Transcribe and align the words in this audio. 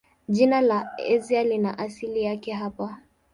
Jina 0.27 0.61
la 0.61 0.91
Asia 1.17 1.43
lina 1.43 1.77
asili 1.77 2.23
yake 2.23 2.53
hapa. 2.53 2.99